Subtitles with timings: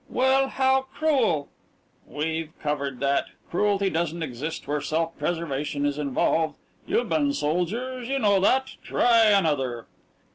[0.09, 1.49] "Well how cruel"
[2.07, 3.27] "We've covered that.
[3.51, 6.55] Cruelty doesn't exist where self preservation is involved.
[6.87, 8.77] You've been soldiers; you know that.
[8.81, 9.85] Try another."